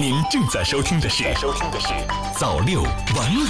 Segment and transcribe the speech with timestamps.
[0.00, 1.88] 您正在收听的是《收听的是
[2.38, 2.92] 早六晚
[3.34, 3.42] 五》。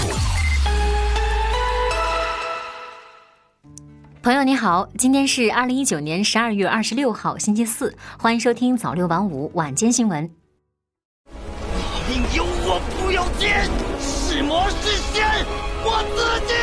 [4.23, 10.23] 朋友你好，今天是二零一九年十二月二十六号星期四，欢迎收听早六晚五晚间新闻。
[12.09, 13.69] 命由我不由天，
[14.01, 15.45] 是魔是仙，
[15.85, 16.55] 我自己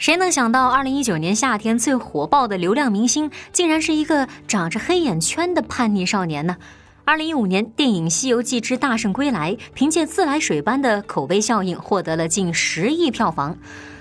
[0.00, 6.56] 谁能想到，二零一九年夏天最火爆的流量明星，竟然是一个长着黑眼圈的叛逆少年呢？
[7.04, 13.54] 二零一五年，电影《西游记之大圣归来》凭借自来水般的口碑效应，获得了近十亿票房。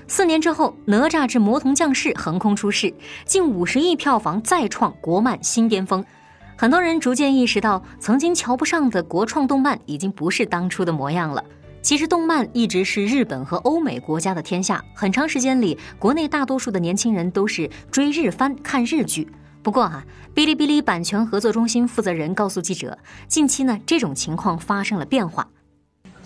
[0.08, 2.94] 四年之后，《哪吒之魔童降世》横空出世，
[3.26, 6.06] 近五十亿票房，再创国漫新巅峰。
[6.56, 11.44] 很多人逐渐意识到，曾经瞧不上的国创动漫，已经不是当初的模样了。
[11.82, 14.84] 其实，动漫一直是日本和欧美国家的天下。
[14.94, 19.28] 很长时间里，国内大多数的年轻人都是追日番、看日剧。
[19.64, 22.98] 不过啊，哔哩哔哩版权合作中心负责人告诉记者，
[23.28, 25.48] 近期呢，这种情况发生了变化。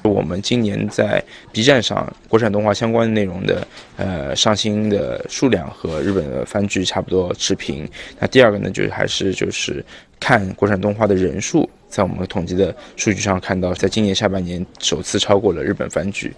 [0.04, 7.88] 我们今年在 B 站上国产动画相关内容的呃上新的数量和日本的番剧差不多持平。
[8.20, 9.86] 那第二个呢，就是还是就是
[10.20, 11.70] 看国产动画的人数。
[11.94, 16.34] 在我们统计的数据上看到，在今年下半年首次超过了日本番剧。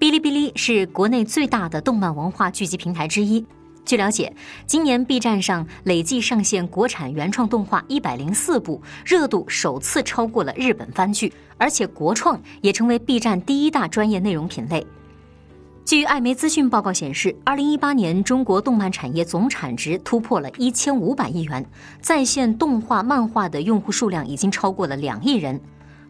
[0.00, 3.46] 哔哩哔哩是国内最大的动漫文化聚集平台之一。
[3.84, 4.32] 据了解，
[4.66, 14.84] 今年 B 站上累计上线国产原创动画一百零四部，热度首次超过了日本番剧，而且国创也成为 B 站第一大专业内容品类。
[15.88, 21.64] 据艾媒资讯报告显示，二零一八年中国动漫产业总产值突破了一千五百亿元，
[22.02, 25.58] 在线动画、漫画的用户数量已经超过了两亿人。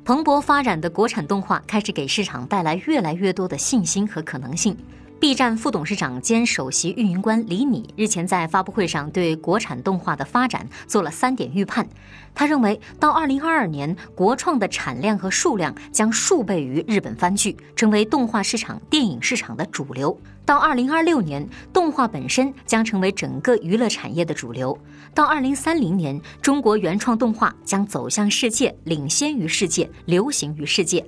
[0.05, 4.77] 蓬勃发展的国产动画开始给市场带来越来越多的信心和可能性。
[5.21, 11.89] B 站副董事长兼首席运营官李米日前在发布会上对国产动画的发展做了三点预判。
[12.37, 20.17] 他认为，到二零二二年，国创的产量和数量将数倍于日本番剧，成为动画市场、电影市场的主流。
[20.45, 24.79] 到二零二六年，动画本身将成为整个娱乐产业的主流。
[25.13, 31.05] 到二零三零年，中国原创动画将走向世界，领先于世界，流行于世界。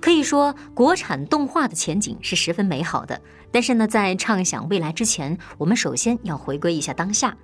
[0.00, 3.20] 可以说，国产动画的前景是十分美好的。
[3.50, 7.36] 但是呢，在畅想未来之前，我们首先要回归一下当下。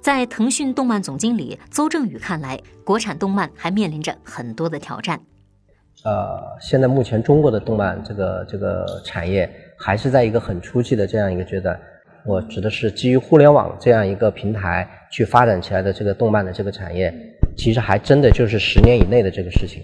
[0.00, 5.20] 在腾讯动漫总经理邹正宇看来，国产动漫还面临着很多的挑战。
[6.02, 11.78] 呃，现在目前中国的动漫这个这个产业还是在一个很初期的这样一个阶段。
[12.26, 17.14] 我指的是基于互联网这样一个平台去发展起来的这个动漫的这个产业，
[17.56, 19.82] 其实还真的就是十年以内的这个事情。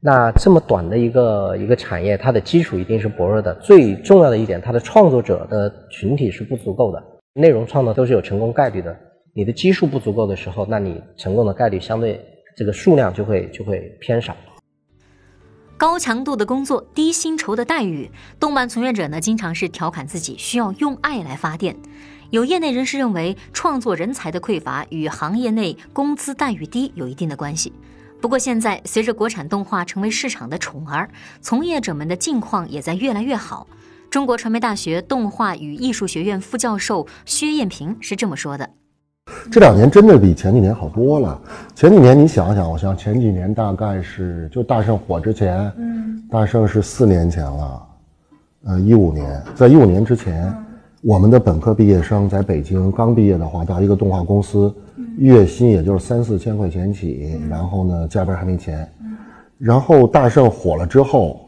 [0.00, 3.52] 那这么短的一个一个产业，它的基础一定是薄弱的。
[3.56, 7.02] 最重要的一点，它的创作者的群体是不足够的。
[7.34, 8.96] 内容创作都是有成功概率的，
[9.34, 12.24] 你的基数不足够的时候，那你成功的概率相对
[12.56, 14.36] 这个数量就会就会偏少。
[15.76, 21.74] 高强度的工作，低薪酬的待遇，动漫从业者呢，经常是调侃自己需要用爱来发电。
[22.30, 27.72] 有业内人士认为，创作人才的匮乏与行业内工资待遇低有一定的关系。
[28.20, 31.08] 不过，现在随着国产动画成为市场的宠儿，
[31.40, 33.64] 从业者们的境况也在越来越好。
[34.10, 38.68] 中国传媒大学动画与艺术学院副教授薛艳萍是这么说的
[39.52, 41.40] ：“这两年真的比前几年好多了。
[41.76, 47.86] 前几年你想想，我想前几年大概是就大圣火之前，嗯，大圣是四年前了，
[48.64, 50.52] 呃，一五年，在一五年之前，
[51.02, 54.74] 我们的本科毕业生在北京刚毕业的话，到一个动画公司。”
[55.18, 58.88] 月薪也就是三四千块钱起，然后呢，加班还没钱。
[59.58, 61.44] 然后大圣火了之后，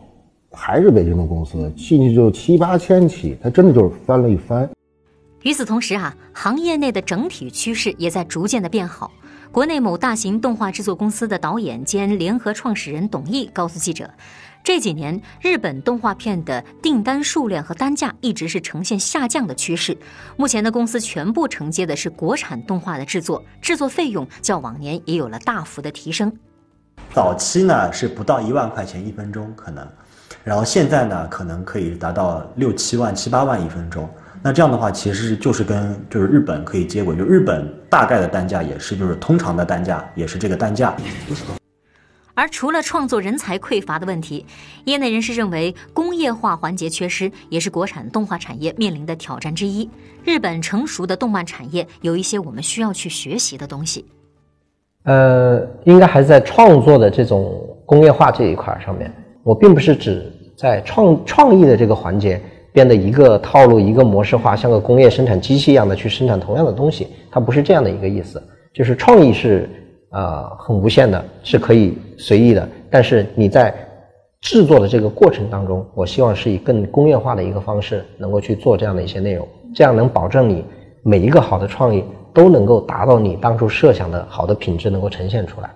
[0.50, 4.68] 还是北京的公司，进去就七八千起，它真的就是翻了一番。
[5.42, 9.12] 与此同时啊，行业内的整体趋势也在逐渐的变好。
[9.52, 14.10] 国内某大型动画制作公司的导演兼联合创始人董毅告诉记者。
[14.62, 19.96] 这几年，日本动画片的订单数量和单价一直是呈现下降的趋势。
[20.36, 26.32] 目前的公司全部承接的是国产动画的制作，制作费用较往年也有了大幅的提升。
[27.12, 29.86] 早期呢是不到一万块钱一分钟可能，
[30.44, 34.08] 然后现在呢可能可以达到六七万、七八万一分钟。
[34.42, 40.94] 那这样的话，其实就是跟就是日本可以接轨，就日本大概的单价也是就是通常的单价也是这个单价。
[42.34, 44.44] 而除了创作人才匮乏的问题，
[44.84, 49.88] 业内人士认为工业化环节缺失也是国产动画产业面临的挑战之一。
[50.24, 54.04] 日本成熟的动漫产业有一些我们需要去学习的东西。
[55.04, 59.12] 呃，应该还是在创作的这种工业化这一块上面。
[59.42, 62.40] 我并不是指在创创意的这个环节
[62.72, 68.40] 变得一个套路、一个模式化，像个工业生产机器一样的去生产同样的东西，它不是这样的一个意思。
[68.74, 69.68] 就是创意是
[70.10, 73.74] 呃很无限的，是可以随意的，但是你在
[74.40, 80.64] 制作的这个过程当中，我希望是以更工业化的一个方式，能够去做这样的一些内容，这样能保证你
[81.02, 85.70] 每一个好的创意都能够达到你当初设想的好的品质，能够呈现出来。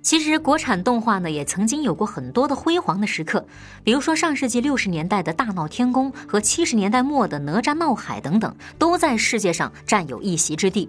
[0.00, 3.44] 其实，国产动画呢也曾经有过很多的辉煌的时刻，
[3.84, 10.88] 比如说上世纪六十年代的大闹天宫和七十年代末的哪吒闹海等等，都在世界上占有一席之地。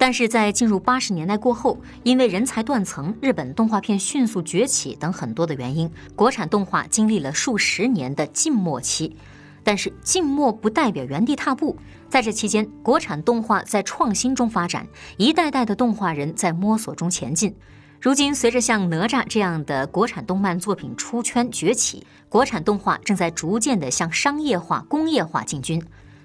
[0.00, 9.14] 但是在进入八十年代过后，因为人才断层、日本动画片迅速崛起等很多的原因，国产动画经历了数十年的静默期。
[9.62, 11.76] 但是静默不代表原地踏步，
[12.08, 14.86] 在这期间，国产动画在创新中发展，
[15.18, 17.54] 一代代的动画人在摸索中前进。
[18.00, 25.84] 如今，随着像哪吒这样的国产动漫作品出圈崛起，国产动画正在逐渐的向商业化、工业化进军。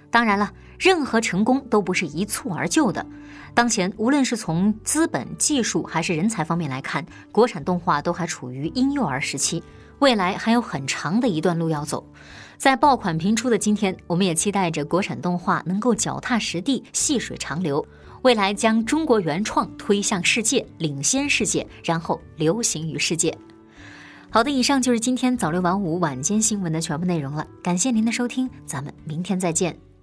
[0.10, 3.06] 当然了，任何成功都不是一蹴而就的。
[3.54, 9.64] 当前，无论是从资本、技术还是人才方面来看，国产动画都还处于婴幼儿时期，
[10.00, 12.06] 未来还有很长的一段路要走。
[12.58, 17.86] 在爆款频出的今天，我们也期待着国产动画能够脚踏实地、细水长流。
[18.22, 23.38] 未来将中国原创推向世界，领先世界，然后流行于世界。
[24.32, 27.46] 好的，以上就是今天早六晚五晚间新闻的全部内容了。
[27.62, 29.95] 感谢您的收听，咱们明天再见。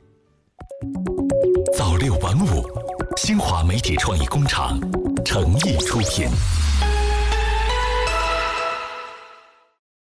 [2.02, 2.68] 六晚五，
[3.16, 4.76] 新华媒体创意工厂
[5.24, 6.28] 诚意出品。